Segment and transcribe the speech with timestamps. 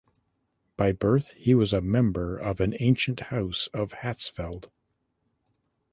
[0.77, 4.71] By birth he was member of an ancient House of Hatzfeld.